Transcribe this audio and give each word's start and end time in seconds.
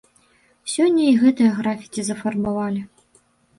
Сёння 0.75 1.03
і 1.09 1.19
гэтае 1.25 1.51
графіці 1.59 2.01
зафарбавалі. 2.09 2.81